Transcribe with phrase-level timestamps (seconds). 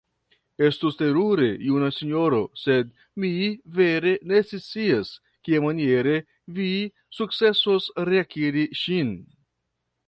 [0.67, 2.89] Estus terure, juna sinjoro, sed
[3.25, 3.31] mi
[3.81, 5.13] vere ne scias,
[5.47, 6.17] kiamaniere
[6.59, 6.69] vi
[7.21, 9.19] sukcesos reakiri ŝin.